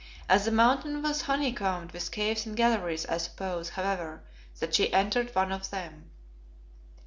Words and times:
As 0.27 0.45
the 0.45 0.51
Mountain 0.51 1.03
was 1.03 1.21
honeycombed 1.21 1.91
with 1.91 2.11
caves 2.11 2.47
and 2.47 2.57
galleries, 2.57 3.05
I 3.05 3.19
suppose, 3.19 3.69
however, 3.69 4.23
that 4.57 4.73
she 4.73 4.91
entered 4.91 5.35
one 5.35 5.51
of 5.51 5.69
them. 5.69 6.09